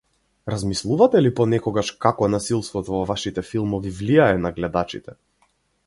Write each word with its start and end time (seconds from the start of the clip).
Размислувате 0.51 1.19
ли 1.25 1.31
понекогаш 1.39 1.91
како 2.05 2.31
насилството 2.37 2.95
во 2.97 3.03
вашите 3.13 3.45
филмови 3.51 3.93
влијае 4.01 4.45
на 4.47 4.55
гледачите? 4.61 5.21